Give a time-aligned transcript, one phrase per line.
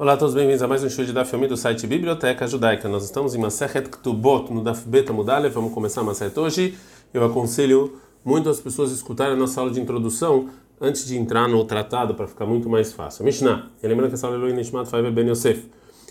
[0.00, 2.88] Olá a todos, bem-vindos a mais um show de Daf do site Biblioteca Judaica.
[2.88, 5.50] Nós estamos em Masechet Ktubot, no Daf Beta Mudale.
[5.50, 6.74] Vamos começar a Masechet hoje.
[7.12, 10.48] Eu aconselho muito as pessoas escutarem a nossa aula de introdução
[10.80, 13.26] antes de entrar no tratado, para ficar muito mais fácil.
[13.26, 15.68] Mishnah, lembrando que essa aula é Elohim Nishmat Faiver Ben Yosef.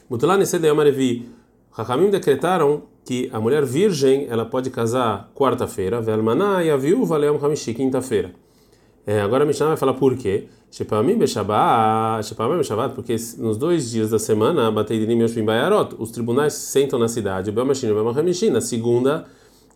[0.08, 1.28] Mutulan Esedeyam Arevi.
[1.72, 7.44] Rahamim decretaram que a mulher virgem ela pode casar quarta-feira, Velmaná, e a viúva Leão
[7.44, 8.36] Hamishi, quinta-feira.
[9.10, 10.46] É, agora a Mishnah vai falar por quê.
[10.70, 16.54] Shepamim Beshabat, Shepamim Beshabat, porque nos dois dias da semana, Bateidinim Yoshvim Bayarot, os tribunais
[16.54, 19.26] sentam na cidade, Belmashin e Belmahamishi, na segunda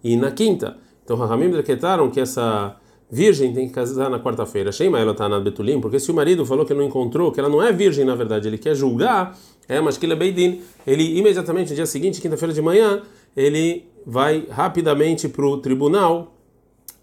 [0.04, 0.78] e na quinta.
[1.04, 2.76] Então, Rahamim decretaram que essa
[3.10, 4.72] virgem tem que casar na quarta-feira.
[4.72, 7.50] Sheima ela está na Betulim, porque se o marido falou que não encontrou, que ela
[7.50, 9.36] não é virgem na verdade, ele quer julgar,
[9.68, 13.02] é mas que ele é Beidin, ele imediatamente no dia seguinte, quinta-feira de manhã,
[13.36, 16.36] ele vai rapidamente para o tribunal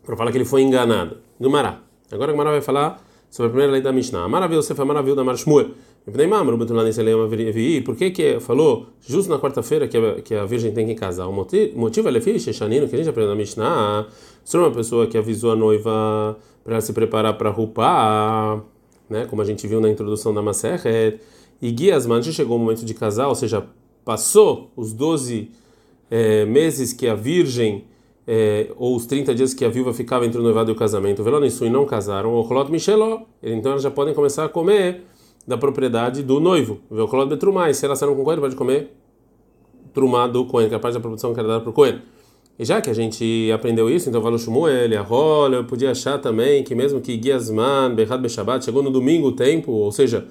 [0.06, 1.16] para falar que ele foi enganado.
[1.40, 1.89] Gumará.
[2.12, 4.28] Agora a Gemara vai falar sobre a primeira lei da Mishnah.
[4.28, 5.70] Maravilha, você foi maravilha da Marshmuel.
[7.84, 11.28] Por que que falou justo na quarta-feira que, a, que a virgem tem que casar?
[11.28, 14.06] O motivo, é que a gente aprendeu na Mishnah.
[14.44, 18.62] Se uma pessoa que avisou a noiva para se preparar para rupar,
[19.08, 21.20] né, como a gente viu na introdução da Maserhet,
[21.62, 23.66] e Guiasman chegou o momento de casar, ou seja,
[24.04, 25.50] passou os 12
[26.10, 27.84] é, meses que a virgem
[28.32, 31.20] é, ou os 30 dias que a viúva ficava entre o noivado e o casamento,
[31.24, 35.02] veló e não casaram, o Cholot Micheló, então elas já podem começar a comer
[35.44, 36.78] da propriedade do noivo.
[36.88, 38.92] O Cholot Betrumai, se elas saíram com o pode comer
[39.92, 42.02] trumá do Cohen, que é a parte da produção que era dada para o Cohen.
[42.56, 46.16] E já que a gente aprendeu isso, então valeu Shmuel, a rola, eu podia achar
[46.18, 50.28] também que mesmo que Guiasman, Berrad Beshabat, chegou no domingo o tempo, ou seja,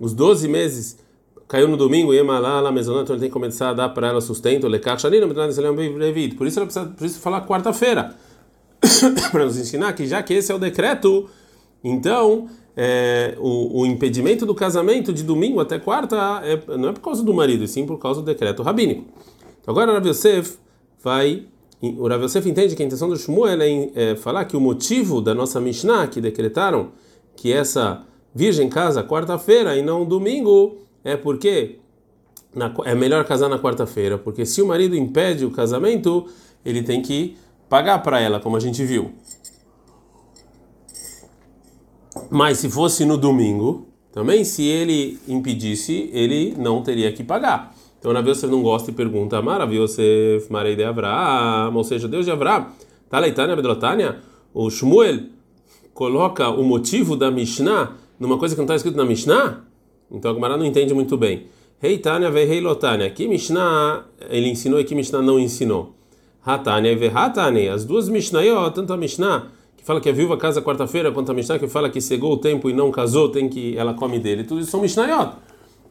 [0.00, 1.03] os 12 meses
[1.46, 4.20] caiu no domingo, e lá, lá, então ele tem que começar a dar para ela
[4.20, 8.14] sustento, lecar, por isso ela precisa, precisa falar quarta-feira,
[9.30, 11.28] para nos ensinar que já que esse é o decreto,
[11.82, 17.00] então é, o, o, impedimento do casamento de domingo até quarta é, não é por
[17.00, 19.04] causa do marido, e sim por causa do decreto rabínico.
[19.60, 20.56] Então agora Rav Yosef
[21.02, 21.44] vai,
[21.80, 25.20] o Rav Yosef entende que a intenção do Shmuel é, é falar que o motivo
[25.20, 26.88] da nossa Mishnah, que decretaram
[27.36, 28.04] que essa
[28.34, 31.78] virgem casa quarta-feira e não domingo, é porque
[32.54, 36.26] na, é melhor casar na quarta-feira, porque se o marido impede o casamento,
[36.64, 37.36] ele tem que
[37.68, 39.12] pagar para ela, como a gente viu.
[42.30, 47.74] Mas se fosse no domingo, também se ele impedisse, ele não teria que pagar.
[47.98, 50.00] Então, na você não gosta e pergunta, maravilhoso,
[50.50, 52.68] marei de Avraham, ou seja, Deus de Avraham,
[53.08, 54.20] tá leitânia, bedrotânia,
[54.52, 55.20] o Shmuel
[55.92, 59.64] coloca o motivo da Mishnah numa coisa que não está escrito na Mishnah?
[60.14, 61.46] Então a Gemara não entende muito bem.
[61.80, 63.10] Rei Tânia ve Rei Lotânia.
[63.10, 65.94] Que Mishnah ele ensinou e que Mishnah não ensinou?
[66.44, 67.74] Hatânia ve Hatânia.
[67.74, 71.34] As duas Mishnayot, tanto a Mishnah que fala que a viúva casa quarta-feira, quanto a
[71.34, 74.44] Mishnah que fala que cegou o tempo e não casou, tem que ela come dele.
[74.44, 75.32] Tudo isso são Mishnayot.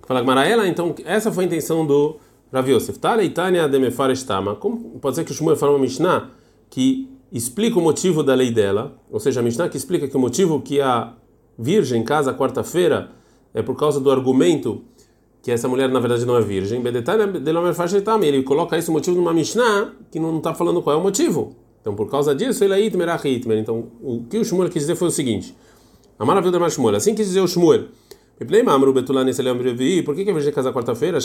[0.07, 2.15] Fala Gemara ela, então essa foi a intenção do
[2.51, 2.97] Rav Yosef.
[2.99, 4.55] Tânia Tânia de Mefarestama.
[4.55, 6.29] Como pode ser que o Shmuel fala uma Mishnah
[6.69, 10.19] que explica o motivo da lei dela, ou seja, a Mishnah que explica que o
[10.19, 11.13] motivo que a
[11.57, 13.11] virgem casa quarta-feira
[13.53, 14.81] é por causa do argumento
[15.41, 16.81] que essa mulher na verdade não é virgem.
[18.27, 21.55] Ele coloca isso motivo numa Mishnah que não está falando qual é o motivo.
[21.81, 22.81] Então, por causa disso, ele é
[23.29, 23.57] Itmer.
[23.57, 25.53] Então, o que o Shmuel quis dizer foi o seguinte:
[26.17, 26.95] A maravilha da Shmuel.
[26.95, 27.87] Assim quis dizer o Shmuel.
[28.39, 31.19] Por que, que a virgem casa quarta-feira?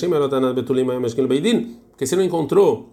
[1.91, 2.89] Porque se não encontrou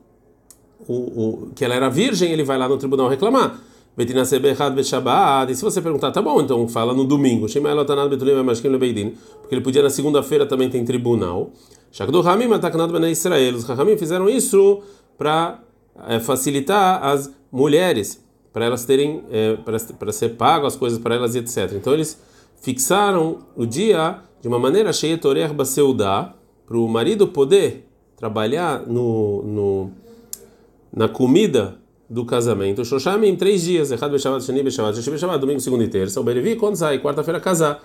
[0.88, 3.60] o, o, que ela era virgem, ele vai lá no tribunal reclamar.
[3.98, 7.48] E se você perguntar, tá bom, então fala no domingo.
[7.48, 11.52] Porque ele podia na segunda-feira também tem tribunal.
[11.92, 14.82] Os Rahamim fizeram isso
[15.18, 15.62] para
[16.08, 19.58] é, facilitar as mulheres, para elas terem, é,
[19.98, 21.72] para ser pago as coisas para elas e etc.
[21.74, 22.22] Então eles
[22.62, 26.34] fixaram o dia de uma maneira cheia torer baseudá,
[26.68, 29.92] para o marido poder trabalhar no, no,
[30.92, 31.78] na comida
[32.10, 32.84] do casamento.
[32.86, 33.92] Shoshami em três dias.
[33.92, 36.20] Errado Beshavat, Shani Beshavat, Shani Beshavat, domingo, segunda e terça.
[36.20, 37.00] O Berevi, sai?
[37.00, 37.84] Quarta-feira, casar.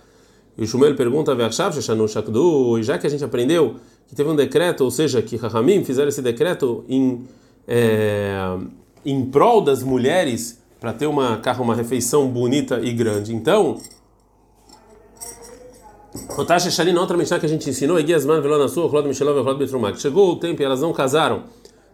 [0.59, 4.29] E o Shumel pergunta, Veachav, Shanu Shakdu, e já que a gente aprendeu que teve
[4.29, 7.25] um decreto, ou seja, que Rahamim fizeram esse decreto em,
[7.67, 8.59] é,
[9.07, 13.35] em prol das mulheres, para ter uma, uma refeição bonita e grande.
[13.35, 13.79] Então,
[16.31, 17.99] Rotasha Shali, na outra Mishnah que a gente ensinou,
[18.69, 19.99] Sua, Michelov.
[19.99, 21.45] Chegou o tempo e elas não casaram,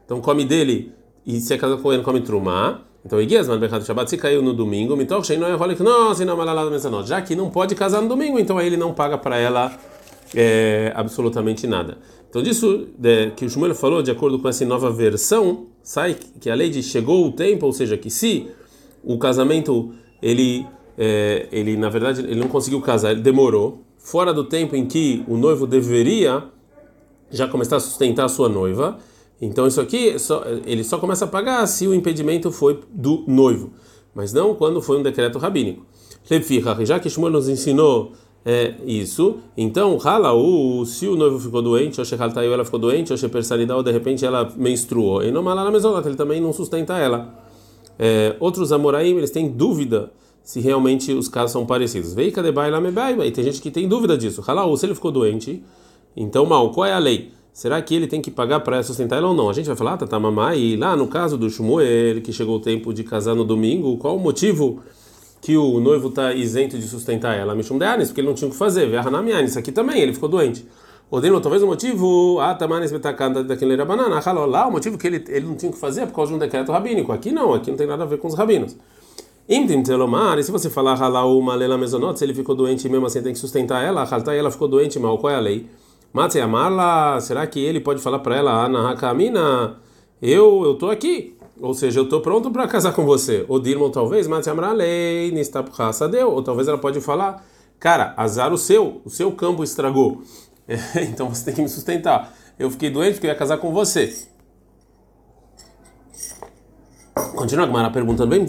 [0.05, 0.93] então come dele
[1.27, 4.53] e se a casa com ele come trumá, então Iguiasman Berrado Shabbat se caiu no
[4.53, 8.09] domingo, Mitoch Shein Noé Rolik Nos, não Malalada Mesanot, já que não pode casar no
[8.09, 9.77] domingo, então aí ele não paga para ela
[10.35, 11.99] é, absolutamente nada.
[12.29, 16.51] Então disso de, que o Shmuel falou, de acordo com essa nova versão, sai que
[16.51, 18.49] a lei de chegou o tempo, ou seja, que se
[19.05, 20.67] o casamento ele
[20.99, 25.25] é, ele na verdade ele não conseguiu casar, ele demorou, fora do tempo em que
[25.27, 26.45] o noivo deveria
[27.31, 28.99] já começar a sustentar a sua noiva.
[29.41, 33.71] Então isso aqui só, ele só começa a pagar se o impedimento foi do noivo,
[34.15, 35.85] mas não quando foi um decreto rabínico.
[36.85, 38.13] Já que Shmuel nos ensinou
[38.45, 43.19] é, isso, então Halaú, se o noivo ficou doente, ou Shechaltayu ela ficou doente, ou
[43.19, 47.45] Shepersanidá, ou de repente ela menstruou, e não malala mesonata, ele também não sustenta ela.
[47.99, 50.13] É, outros Amoraim, eles têm dúvida
[50.43, 52.15] se realmente os casos são parecidos.
[52.15, 52.93] Vei cadê baila me
[53.27, 54.43] e tem gente que tem dúvida disso.
[54.47, 55.63] Halaú, se ele ficou doente,
[56.17, 57.33] então mal, qual é a lei?
[57.57, 59.49] Será que ele tem que pagar para sustentar ela ou não?
[59.49, 62.57] A gente vai falar, tá, tá, mamãe, e lá no caso do Shmuel, que chegou
[62.57, 64.83] o tempo de casar no domingo, qual o motivo
[65.41, 67.55] que o noivo está isento de sustentar ela?
[67.55, 68.87] Mishum Deanis, porque ele não tinha o que fazer.
[68.91, 70.69] Verhanamian, isso aqui também, ele ficou doente.
[71.11, 75.25] Odino, talvez o motivo, ah, tamanes betacanda daquele era banana, lá o motivo que ele,
[75.27, 77.11] ele não tinha o que fazer é por causa de um decreto rabínico.
[77.11, 78.77] Aqui não, aqui não tem nada a ver com os rabinos.
[79.49, 83.07] Imtim e se você falar halau uma lela mesonot, se ele ficou doente e mesmo
[83.07, 85.67] assim tem que sustentar ela, halta ela ficou doente, mal, qual é a lei?
[86.17, 89.77] Matzei Amarla, será que ele pode falar para ela, Ana Hakamina,
[90.23, 93.45] eu eu tô aqui, ou seja, eu tô pronto para casar com você.
[93.49, 97.47] Ou Dirmon talvez, Matzei Amralei, Nistapchasa deu, ou talvez ela pode falar,
[97.79, 100.23] cara, azar o seu, o seu campo estragou,
[101.07, 102.33] então você tem que me sustentar.
[102.59, 104.27] Eu fiquei doente porque eu ia casar com você.
[107.35, 108.47] Continua a Gmara perguntando bem,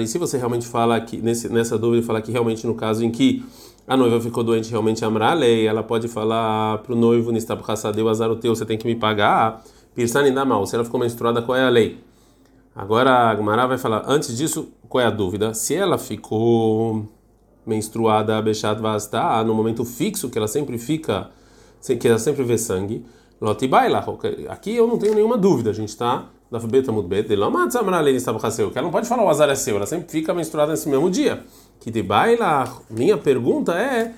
[0.00, 3.10] e se você realmente fala que nesse, nessa dúvida, fala que realmente no caso em
[3.12, 3.44] que
[3.86, 8.08] a noiva ficou doente realmente a lei, ela pode falar para o noivo, Nistab Hassadeu,
[8.08, 9.62] azar o teu, você tem que me pagar.
[9.94, 11.98] Pirsani dá mal, se ela ficou menstruada, qual é a lei?
[12.74, 15.54] Agora a Gmará vai falar, antes disso, qual é a dúvida?
[15.54, 17.06] Se ela ficou
[17.64, 21.30] menstruada, Bechat Vasta, no momento fixo, que ela sempre fica,
[22.00, 23.06] que ela sempre vê sangue,
[23.40, 24.04] Lotibaila,
[24.48, 28.12] aqui eu não tenho nenhuma dúvida, a gente está da Beta Mudbet, de Lomat Samralei
[28.12, 30.72] Nistab Hassadeu, que ela não pode falar o azar é seu, ela sempre fica menstruada
[30.72, 31.44] nesse mesmo dia
[31.80, 34.12] que de baila, minha pergunta é,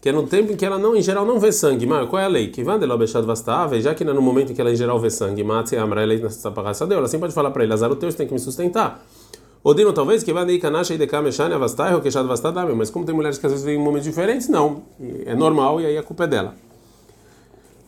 [0.00, 1.86] que é no tempo em que ela não, em geral, não vê sangue.
[1.86, 2.48] Mas qual é a lei?
[2.48, 2.86] Que vande
[3.80, 7.08] já que no momento em que ela em geral vê sangue, mate amra ela ela
[7.08, 9.04] sempre pode falar para ele, azar o teu, tem que me sustentar.
[9.62, 13.14] Odino, talvez, que vande kanasha e dekame shane avastai, ou queixado vastadame, mas como tem
[13.14, 14.82] mulheres que às vezes vêm em momentos diferentes, não.
[15.26, 16.54] É normal e aí a culpa é dela.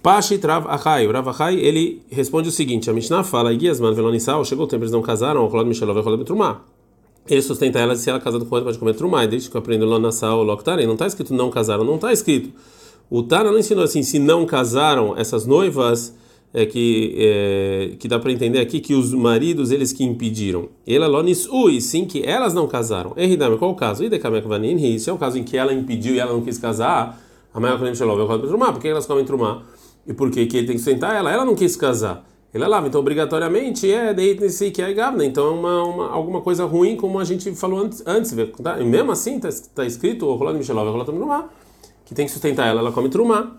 [0.03, 4.45] Pashi Trav Achai, o Rav Achai, ele responde o seguinte: a Mishnah fala, Igiasman Velonisal,
[4.45, 6.61] chegou o tempo, eles não casaram, o Rolad Michelov e o Rolad Betrumah
[7.29, 9.61] ele sustenta ela se ela é casada com ele pode comer trumai, desde que eu
[9.61, 10.87] aprendo lá na sala Loktarei.
[10.87, 12.51] Não está escrito não casaram, não está escrito.
[13.11, 16.15] O Tana não ensinou assim, se não casaram essas noivas,
[16.53, 20.69] é que é, que dá para entender aqui que os maridos eles que impediram.
[20.87, 23.13] Ela lonis ui, sim que elas não casaram.
[23.17, 24.05] Eridame, qual o caso?
[24.05, 27.21] Isso é o caso em que ela impediu e ela não quis casar.
[27.53, 29.63] A maior que Shalom, por que elas comem trumá?
[30.07, 31.33] E por que ele tem que sustentar ela?
[31.33, 32.25] Ela não quis casar.
[32.53, 36.11] Ele é lava, então obrigatoriamente é deit nesse que é gavna, então é uma, uma,
[36.11, 38.03] alguma coisa ruim, como a gente falou antes,
[38.61, 38.81] tá?
[38.81, 41.49] e mesmo assim está tá escrito, o Rolando Michelov, o Rolando Trumá,
[42.05, 43.57] que tem que sustentar ela, ela come Trumá.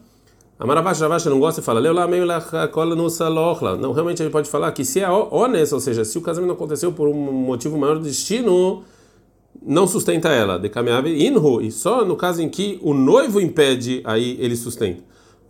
[0.60, 3.78] A Maravash Ravash não gosta e fala, leu lá meio lá cola no salochla.
[3.78, 6.92] Não, realmente ele pode falar que se é honesto, ou seja, se o casamento aconteceu
[6.92, 8.84] por um motivo maior do destino,
[9.60, 14.02] não sustenta ela, de caminhave inhu, e só no caso em que o noivo impede,
[14.04, 15.02] aí ele sustenta.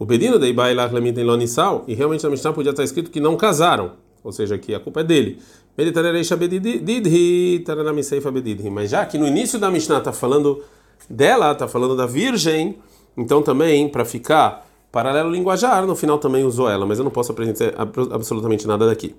[0.01, 3.37] O Bedino de Ibailach Lemitem Lonisal, e realmente na Mishnah podia estar escrito que não
[3.37, 3.91] casaram,
[4.23, 5.37] ou seja, que a culpa é dele.
[8.71, 10.63] Mas já que no início da Mishnah está falando
[11.07, 12.79] dela, está falando da virgem,
[13.15, 17.31] então também, para ficar paralelo linguajar, no final também usou ela, mas eu não posso
[17.31, 17.75] aprender
[18.11, 19.15] absolutamente nada daqui.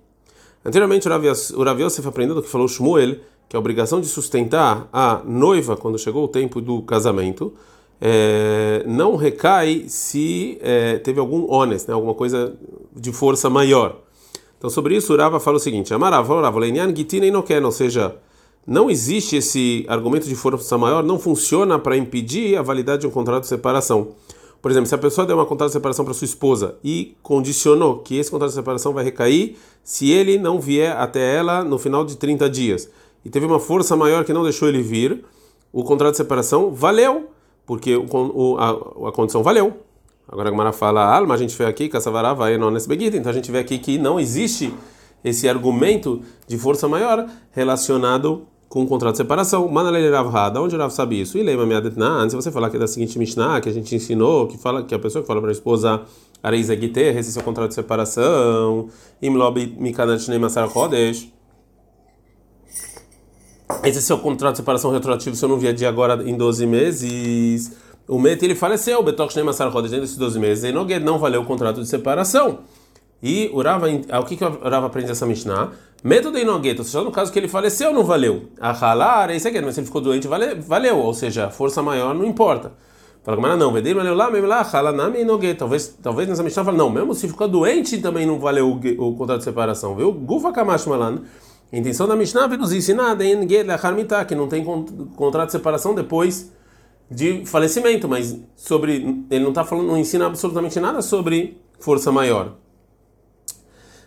[0.65, 4.89] Anteriormente, o Rav Yosef aprendeu do que falou Shmuel, que é a obrigação de sustentar
[4.93, 7.55] a noiva quando chegou o tempo do casamento
[8.05, 12.53] é, não recai se é, teve algum honest, né, alguma coisa
[12.97, 14.01] de força maior.
[14.59, 15.95] Então, sobre isso, Urava fala o seguinte:
[17.67, 18.17] ou seja,
[18.67, 23.11] não existe esse argumento de força maior, não funciona para impedir a validade de um
[23.11, 24.09] contrato de separação.
[24.61, 28.01] Por exemplo, se a pessoa deu um contrato de separação para sua esposa e condicionou
[28.01, 32.05] que esse contrato de separação vai recair se ele não vier até ela no final
[32.05, 32.91] de 30 dias,
[33.25, 35.25] e teve uma força maior que não deixou ele vir,
[35.73, 37.32] o contrato de separação valeu
[37.67, 39.73] porque o, o, a, a, condição valeu.
[40.29, 43.17] Agora a Gemara fala, alma, a gente vê aqui, Kassavará vai nones begita.
[43.17, 44.73] Então a gente vê aqui que não existe
[45.23, 49.69] esse argumento de força maior relacionado com o contrato de separação.
[49.69, 51.37] Manalei Ravha, da onde Rav sabe isso?
[51.37, 51.83] E lembra minha
[52.31, 54.95] se você falar que é da seguinte Mishnah, que a gente ensinou, que fala que
[54.95, 56.01] a pessoa que fala para a esposa
[56.43, 58.89] Areiza Gite, esse é seu contrato de separação,
[59.21, 61.32] Imlob Mikanat Neymasar Kodesh
[63.85, 67.73] esse é seu contrato de separação retroativo, se eu não vier agora em 12 meses,
[68.07, 71.19] o Met ele faleceu, o Betok Shnei Chodesh dentro desses 12 meses, e Noged não
[71.19, 72.61] valeu o contrato de separação.
[73.23, 75.71] E o Rava, o que, que o Rava aprende essa Mishnah?
[76.03, 78.49] Método inogueto, só no caso que ele faleceu não valeu.
[78.61, 80.99] A ralar, esse aqui, mas se ele ficou doente, valeu, valeu.
[80.99, 82.73] ou seja, força maior não importa.
[83.23, 85.61] Fala, mas não, vedir valeu lá, mesmo lá, halanami inogueto.
[85.61, 89.15] Talvez, talvez nessa Mishnah fala, não, mesmo se ficou doente também não valeu o, o
[89.15, 90.13] contrato de separação, viu?
[90.13, 91.21] Gufa kamash malan.
[91.73, 93.17] A intenção da Mishnah é nos ensinar
[94.27, 96.53] que não tem contrato de separação depois
[97.11, 102.55] de falecimento, mas sobre ele não está falando, não ensina absolutamente nada sobre força maior.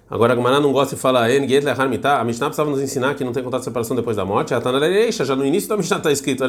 [0.08, 3.44] Agora a Gemara não gosta de falar A Mishnah precisava nos ensinar que não tem
[3.44, 4.52] contrato de separação depois da morte.
[4.52, 6.44] Já no início da Mishnah está escrito.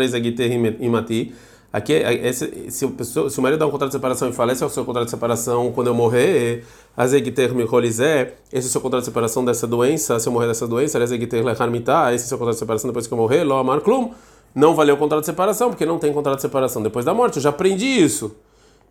[1.72, 4.66] Aqui, esse, se, o, se o marido dá um contrato de separação e falece, é
[4.66, 6.64] o seu contrato de separação quando eu morrer.
[6.96, 10.18] Azegiter micholizé, esse é o seu contrato de separação dessa doença.
[10.18, 13.06] Se eu morrer dessa doença, azegiter lecharmitá, esse é o seu contrato de separação depois
[13.06, 13.44] que eu morrer.
[13.44, 14.10] Lo klum.
[14.54, 17.36] Não valeu o contrato de separação, porque não tem contrato de separação depois da morte.
[17.36, 18.34] Eu já aprendi isso.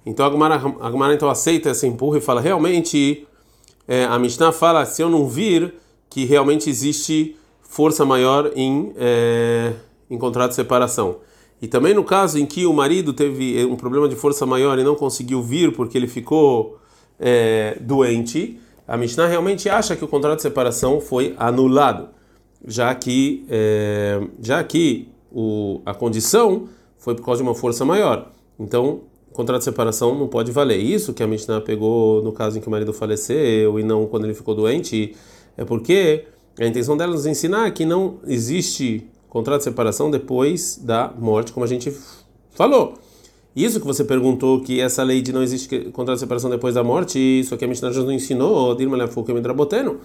[0.05, 3.27] Então a Gemara, a Gemara então aceita esse empurro e fala realmente
[3.87, 5.73] é, a Mishnah fala se eu não vir
[6.09, 9.73] que realmente existe força maior em, é,
[10.09, 11.17] em contrato de separação.
[11.61, 14.77] E também no caso em que o marido teve é, um problema de força maior
[14.77, 16.77] e não conseguiu vir porque ele ficou
[17.19, 22.09] é, doente, a Mishnah realmente acha que o contrato de separação foi anulado,
[22.67, 28.31] já que, é, já que o, a condição foi por causa de uma força maior.
[28.59, 29.01] Então,
[29.35, 30.77] contrato de separação não pode valer.
[30.77, 34.23] Isso que a Mishnah pegou no caso em que o marido faleceu e não quando
[34.23, 35.13] ele ficou doente,
[35.57, 36.25] é porque
[36.59, 39.05] a intenção dela é nos ensinar que não existe
[39.35, 41.93] contrato de separação depois da morte, como a gente
[42.51, 42.93] falou.
[43.53, 46.81] Isso que você perguntou, que essa lei de não existe contrato de separação depois da
[46.81, 49.99] morte, isso aqui a Mishnah já nos ensinou, Dilma Lefukemedraboteno.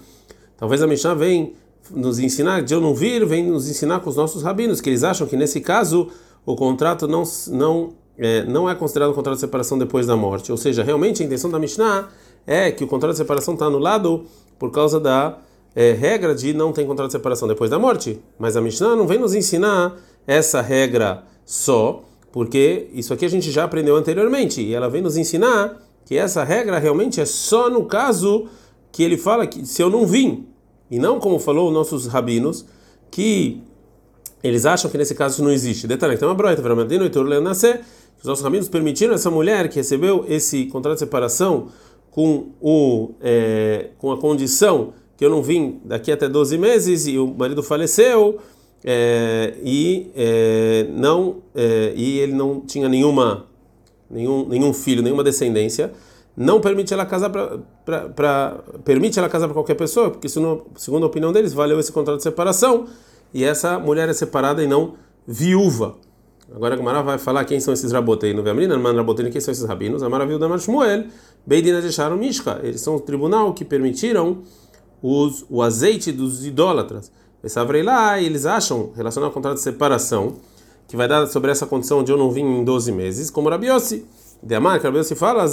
[0.57, 1.49] Talvez a Mishnah venha
[1.91, 5.01] nos ensinar, de eu não vir, vem nos ensinar com os nossos rabinos, que eles
[5.01, 6.09] acham que nesse caso
[6.45, 10.51] o contrato não, não é, não é considerado um contrato de separação depois da morte.
[10.51, 12.09] Ou seja, realmente a intenção da Mishnah
[12.45, 14.25] é que o contrato de separação está anulado
[14.59, 15.37] por causa da
[15.75, 18.19] é, regra de não ter contrato de separação depois da morte.
[18.37, 19.95] Mas a Mishnah não vem nos ensinar
[20.27, 24.61] essa regra só, porque isso aqui a gente já aprendeu anteriormente.
[24.61, 28.47] E ela vem nos ensinar que essa regra realmente é só no caso
[28.91, 30.47] que ele fala que se eu não vim.
[30.89, 32.65] E não como falou os nossos rabinos,
[33.09, 33.61] que
[34.43, 35.87] eles acham que nesse caso isso não existe.
[35.87, 36.61] Detalhe, tem uma broita,
[37.41, 37.81] nascer
[38.21, 41.69] os nossos rabinos permitiram essa mulher que recebeu esse contrato de separação
[42.11, 47.19] com, o, é, com a condição que eu não vim daqui até 12 meses e
[47.19, 48.39] o marido faleceu
[48.83, 53.45] é, e, é, não, é, e ele não tinha nenhuma,
[54.09, 55.93] nenhum, nenhum filho, nenhuma descendência,
[56.35, 61.05] não permite ela casar para permite ela casar para qualquer pessoa, porque segundo, segundo a
[61.05, 62.87] opinião deles valeu esse contrato de separação
[63.31, 64.95] e essa mulher é separada e não
[65.27, 65.97] viúva.
[66.51, 69.51] Agora a Gemara vai falar quem são esses rabotei no Vemrina, no rabotei, quem são
[69.51, 70.01] esses rabinos?
[70.01, 71.05] A Maravilha da Shmuel,
[71.45, 72.59] Beidina deixaram Mishka.
[72.63, 74.39] Eles são o tribunal que permitiram
[75.01, 77.11] os, o azeite dos idólatras.
[77.43, 80.35] Essavrei lá eles acham, relacionado ao contrato de separação,
[80.87, 84.05] que vai dar sobre essa condição de eu não vim em 12 meses, como Rabiossi.
[84.43, 85.45] De Amar, Rabiossi fala,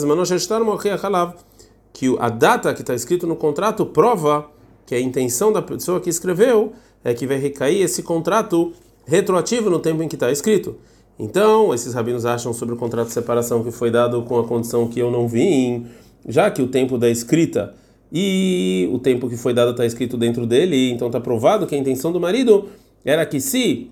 [1.93, 4.51] que a data que está escrito no contrato prova
[4.87, 6.73] que a intenção da pessoa que escreveu
[7.05, 8.73] é que vai recair esse contrato
[9.07, 10.77] retroativo no tempo em que está escrito.
[11.19, 14.87] Então, esses rabinos acham sobre o contrato de separação que foi dado com a condição
[14.87, 15.87] que eu não vim,
[16.27, 17.75] já que o tempo da escrita
[18.13, 21.79] e o tempo que foi dado está escrito dentro dele, então está provado que a
[21.79, 22.69] intenção do marido
[23.05, 23.91] era que se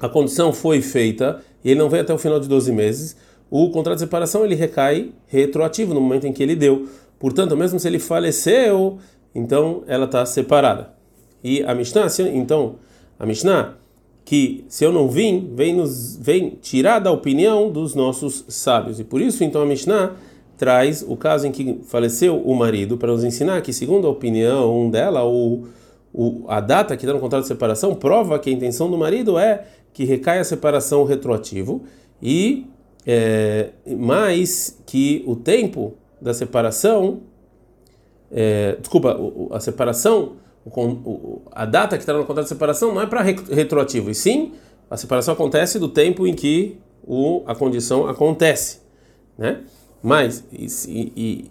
[0.00, 3.16] a condição foi feita e ele não veio até o final de 12 meses,
[3.50, 6.88] o contrato de separação ele recai retroativo no momento em que ele deu.
[7.18, 8.98] Portanto, mesmo se ele faleceu,
[9.34, 10.92] então ela está separada.
[11.42, 12.76] E a Mishnah, então,
[13.18, 13.76] a Mishnah
[14.24, 19.00] que se eu não vim, vem nos vem tirar da opinião dos nossos sábios.
[19.00, 20.12] E por isso então a Mishnah
[20.60, 24.90] traz o caso em que faleceu o marido para nos ensinar que segundo a opinião
[24.90, 25.66] dela, o,
[26.12, 29.38] o a data que dá no contrato de separação prova que a intenção do marido
[29.38, 29.64] é
[29.94, 31.84] que recai a separação retroativo
[32.22, 32.66] e
[33.06, 37.22] é, mais que o tempo da separação,
[38.30, 39.18] é, desculpa,
[39.52, 40.32] a separação
[41.52, 44.52] a data que está no contrato de separação não é para retroativo, e sim
[44.90, 48.80] a separação acontece do tempo em que o, a condição acontece,
[49.38, 49.62] né?
[50.02, 51.50] Mas, e, e,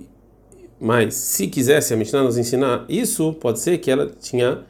[0.79, 4.62] mas se quisesse a Mishnah nos ensinar isso, pode ser que ela tinha,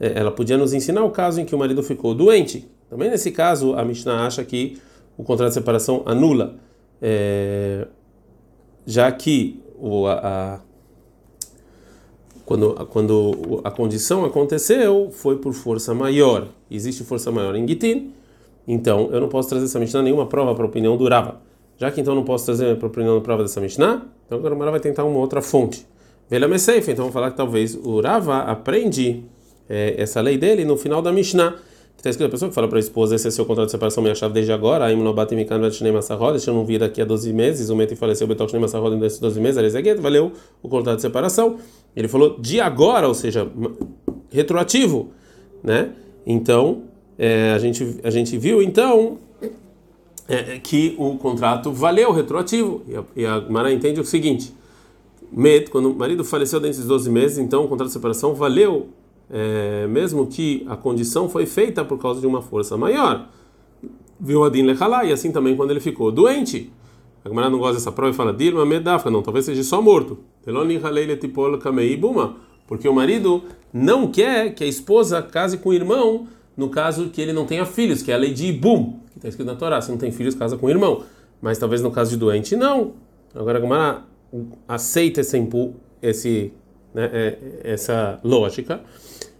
[0.00, 2.68] é, ela podia nos ensinar o caso em que o marido ficou doente.
[2.88, 4.78] Também nesse caso a Mishnah acha que
[5.18, 6.56] o contrato de separação anula,
[7.02, 7.86] é,
[8.86, 10.60] já que o, a,
[12.44, 16.48] quando, quando a condição aconteceu, foi por força maior.
[16.70, 18.12] Existe força maior em Gitin,
[18.66, 21.45] então eu não posso trazer essa Mishnah nenhuma prova para a opinião do Rava.
[21.78, 24.70] Já que então não posso trazer para opinião prova dessa Mishnah, então agora o Rava
[24.72, 25.86] vai tentar uma outra fonte.
[26.28, 29.24] Velha Messeif, então vamos falar que talvez o Rava aprende
[29.68, 31.54] é, essa lei dele no final da Mishnah.
[31.96, 33.72] Que está escrito a pessoa que fala para a esposa: esse é seu contrato de
[33.72, 34.84] separação, minha chave desde agora.
[34.84, 37.70] Aí não bate me deixa eu não vir daqui a 12 meses.
[37.70, 39.56] O Meti faleceu, o Betok Shnei Massarod nesses 12 meses.
[39.56, 41.56] Aliás, valeu o contrato de separação.
[41.94, 43.50] Ele falou de agora, ou seja,
[44.30, 45.10] retroativo,
[45.62, 45.90] né?
[46.26, 46.82] Então,
[47.18, 49.18] é, a, gente, a gente viu então
[50.28, 52.82] é, que o contrato valeu retroativo.
[52.88, 54.52] E a, e a Mara entende o seguinte:
[55.30, 58.88] Met, quando o marido faleceu dentro dos 12 meses, então o contrato de separação valeu,
[59.30, 63.28] é, mesmo que a condição foi feita por causa de uma força maior.
[64.18, 66.72] Viu Adin Lechalá, e assim também quando ele ficou doente.
[67.24, 70.18] A Gemara não gosta dessa prova e fala, Dilma Medafka, não, talvez seja só morto.
[72.68, 73.42] Porque o marido
[73.72, 77.66] não quer que a esposa case com o irmão no caso que ele não tenha
[77.66, 80.10] filhos, que é a lei de Ibum, que está escrito na Torá, se não tem
[80.10, 81.02] filhos, casa com o irmão.
[81.40, 82.94] Mas talvez no caso de doente, não.
[83.34, 83.60] Agora
[84.68, 85.48] a aceita esse,
[86.02, 86.52] esse
[86.94, 88.80] né, é, essa lógica.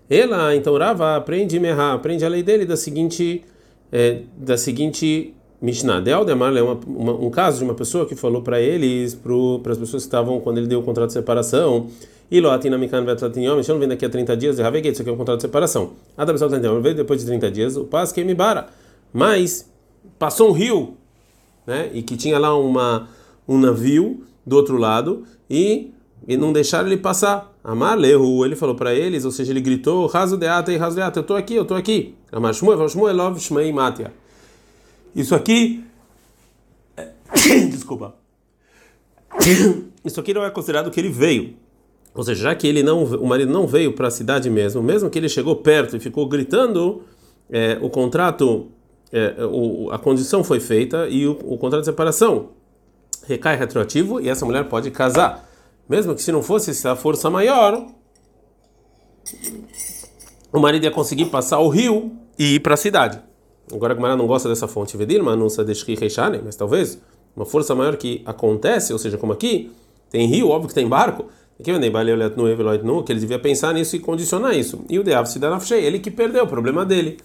[0.09, 3.43] Ela, então, Rava aprende Merá, aprende a lei dele da seguinte,
[3.91, 6.01] é, da seguinte Mishnah.
[6.01, 9.73] De Aldemar é uma, uma, um caso de uma pessoa que falou para eles, para
[9.73, 11.89] as pessoas que estavam, quando ele deu o contrato de separação,
[12.30, 15.12] e lo atina mikan vetlatinhom, não vem daqui a 30 dias, e isso aqui é
[15.12, 15.92] um contrato de separação.
[16.16, 18.68] Ada pessoal veio depois de 30 dias, o paz que me bara.
[19.12, 19.71] Mas
[20.18, 20.97] passou um rio,
[21.66, 21.90] né?
[21.92, 23.09] E que tinha lá uma
[23.49, 25.92] um navio do outro lado e,
[26.26, 27.52] e não deixaram ele passar.
[27.62, 30.97] Amar lehu, ele falou para eles, ou seja, ele gritou, raso de ata e raso
[30.97, 32.14] de ata, eu estou aqui, eu estou aqui.
[32.30, 34.12] Amar shmuel, shmuel, lov, shmei, matia.
[35.14, 35.85] Isso aqui
[37.71, 38.14] Desculpa.
[40.04, 41.56] Isso aqui não é considerado que ele veio.
[42.17, 45.11] Ou seja, já que ele não, o marido não veio para a cidade mesmo, mesmo
[45.11, 47.03] que ele chegou perto e ficou gritando,
[47.51, 48.69] é, o contrato,
[49.13, 52.53] é, o, a condição foi feita e o, o, contrato de separação
[53.27, 55.47] recai retroativo e essa mulher pode casar,
[55.87, 57.87] mesmo que se não fosse essa força maior,
[60.51, 63.21] o marido ia conseguir passar o rio e ir para a cidade.
[63.71, 65.73] Agora a Gemara não gosta dessa fonte Vedir, mas não sabe
[66.43, 66.99] mas talvez
[67.35, 69.71] uma força maior que acontece, ou seja, como aqui
[70.09, 71.27] tem rio, óbvio que tem barco
[73.02, 74.85] que ele devia pensar nisso e condicionar isso.
[74.91, 77.19] E o Deav se dá ele que perdeu o problema dele.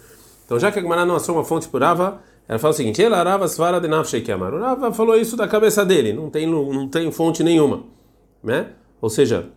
[0.46, 3.02] Então, já que a Gemara não achou uma fonte por Ava, ela fala o seguinte:
[3.02, 4.54] ela Rava Svara de Nafshei que amar.
[4.54, 7.84] O Rava falou isso da cabeça dele, não tem, não tem fonte nenhuma.
[8.44, 8.68] Né?
[9.02, 9.50] Ou seja,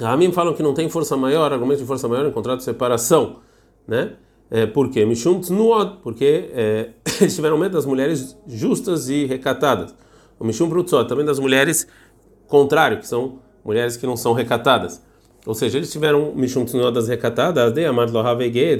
[0.00, 2.64] a mim falam que não tem força maior, argumento de força maior em contrato de
[2.64, 3.40] separação.
[3.86, 4.14] Né?
[4.50, 5.04] É, por quê?
[5.04, 5.40] Mishum
[6.02, 9.94] porque é, eles tiveram medo das mulheres justas e recatadas.
[10.38, 11.86] O Mishum Brutzot, também das mulheres
[12.48, 15.02] contrário, que são mulheres que não são recatadas.
[15.46, 18.10] Ou seja, eles tiveram Mishum das recatadas, de Amad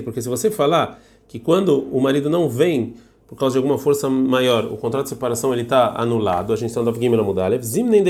[0.04, 2.94] porque se você falar que quando o marido não vem
[3.26, 6.68] por causa de alguma força maior, o contrato de separação ele está anulado, a gente
[6.68, 8.04] está no Gimel Mudalev, Zimnen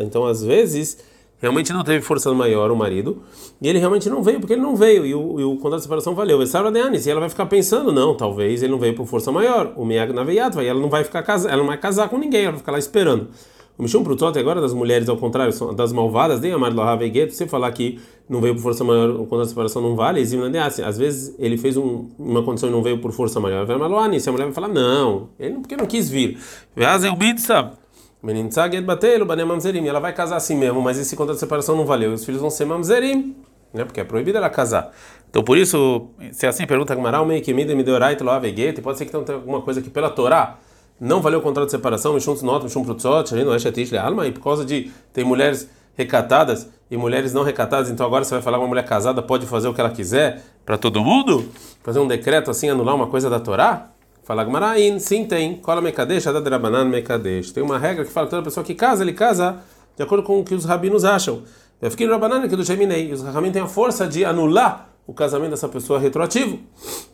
[0.00, 0.96] Então, às vezes,
[1.38, 3.22] realmente não teve força maior o marido,
[3.60, 5.82] e ele realmente não veio porque ele não veio, e o, e o contrato de
[5.82, 6.42] separação valeu.
[6.42, 10.14] E ela vai ficar pensando, não, talvez ele não veio por força maior, o Meag
[10.14, 12.72] Naveiat, e ela não vai ficar ela não vai casar com ninguém, ela vai ficar
[12.72, 13.28] lá esperando.
[13.76, 17.44] O Mishum Prutot agora das mulheres, ao contrário, são das malvadas, nem amar Lohaveget, você
[17.46, 21.58] falar que não veio por força maior, quando a separação não vale, às vezes ele
[21.58, 23.66] fez um, uma condição e não veio por força maior.
[23.66, 26.38] Vai Maloani, se a mulher vai falar, não, ele porque não quis vir.
[29.88, 32.12] Ela vai casar assim mesmo, mas esse contrato de separação não valeu.
[32.12, 33.34] Os filhos vão ser mamzerim,
[33.72, 33.84] né?
[33.84, 34.92] Porque é proibido ela casar.
[35.28, 37.98] Então por isso, se é assim pergunta Gmaral, meio que me deu
[38.80, 40.58] pode ser que tenha alguma coisa que pela Torá
[41.00, 44.32] não valeu o contrato de separação, Mishum Tznot, Mishum Prutzot, não é Shetish Alma, e
[44.32, 48.58] por causa de ter mulheres recatadas e mulheres não recatadas, então agora você vai falar
[48.58, 51.48] que uma mulher casada pode fazer o que ela quiser para todo mundo?
[51.82, 53.90] Fazer um decreto assim, anular uma coisa da Torá?
[54.24, 55.56] Fala Gmarain, sim tem.
[55.56, 57.52] Cola Mekadesh, Adadrabanan Mekadesh.
[57.52, 59.58] Tem uma regra que fala que toda pessoa que casa, ele casa
[59.96, 61.42] de acordo com o que os rabinos acham.
[61.80, 63.12] Eu fiquei no Rabanan que do Sheminei.
[63.12, 66.58] Os rabinos têm a força de anular o casamento dessa pessoa retroativo.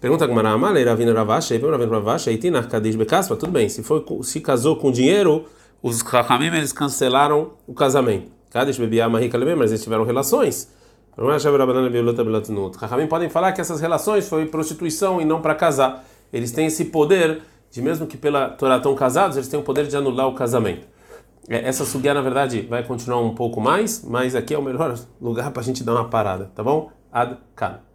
[0.00, 4.40] Pergunta com Maramale, Ravina Ravashi, Ravina Ravashi, Itina Kadish Bekaspa, tudo bem, se foi se
[4.40, 5.44] casou com dinheiro,
[5.82, 8.30] os Rahamim eles cancelaram o casamento.
[8.50, 10.72] Kadish bebia rica mas eles tiveram relações.
[12.76, 16.04] Rahamim podem falar que essas relações foi prostituição e não para casar.
[16.32, 19.86] Eles têm esse poder de mesmo que pela Torá estão casados, eles têm o poder
[19.86, 20.86] de anular o casamento.
[21.48, 24.98] É, essa sugia, na verdade, vai continuar um pouco mais, mas aqui é o melhor
[25.20, 26.90] lugar para a gente dar uma parada, tá bom?
[27.12, 27.72] עד כאן.